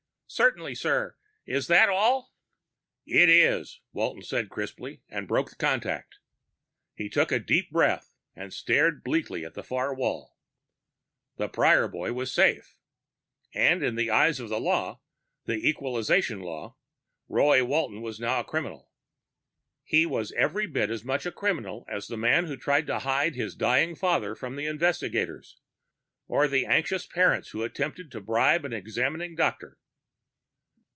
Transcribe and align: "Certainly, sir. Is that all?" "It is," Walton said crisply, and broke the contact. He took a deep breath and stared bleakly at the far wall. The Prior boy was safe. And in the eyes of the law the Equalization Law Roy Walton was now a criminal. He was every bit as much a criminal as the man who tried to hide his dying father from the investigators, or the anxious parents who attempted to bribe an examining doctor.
"Certainly, 0.33 0.75
sir. 0.75 1.17
Is 1.45 1.67
that 1.67 1.89
all?" 1.89 2.33
"It 3.05 3.27
is," 3.27 3.81
Walton 3.91 4.21
said 4.21 4.47
crisply, 4.47 5.01
and 5.09 5.27
broke 5.27 5.49
the 5.49 5.57
contact. 5.57 6.19
He 6.95 7.09
took 7.09 7.33
a 7.33 7.37
deep 7.39 7.69
breath 7.69 8.13
and 8.33 8.53
stared 8.53 9.03
bleakly 9.03 9.43
at 9.43 9.55
the 9.55 9.61
far 9.63 9.93
wall. 9.93 10.37
The 11.35 11.49
Prior 11.49 11.89
boy 11.89 12.13
was 12.13 12.33
safe. 12.33 12.77
And 13.53 13.83
in 13.83 13.95
the 13.95 14.09
eyes 14.09 14.39
of 14.39 14.47
the 14.47 14.57
law 14.61 15.01
the 15.43 15.67
Equalization 15.67 16.39
Law 16.39 16.77
Roy 17.27 17.65
Walton 17.65 18.01
was 18.01 18.17
now 18.21 18.39
a 18.39 18.43
criminal. 18.45 18.89
He 19.83 20.05
was 20.05 20.31
every 20.31 20.65
bit 20.65 20.89
as 20.89 21.03
much 21.03 21.25
a 21.25 21.33
criminal 21.33 21.85
as 21.89 22.07
the 22.07 22.15
man 22.15 22.45
who 22.45 22.55
tried 22.55 22.87
to 22.87 22.99
hide 22.99 23.35
his 23.35 23.53
dying 23.53 23.95
father 23.95 24.33
from 24.35 24.55
the 24.55 24.65
investigators, 24.65 25.57
or 26.25 26.47
the 26.47 26.65
anxious 26.65 27.05
parents 27.05 27.49
who 27.49 27.63
attempted 27.63 28.09
to 28.11 28.21
bribe 28.21 28.63
an 28.63 28.71
examining 28.71 29.35
doctor. 29.35 29.77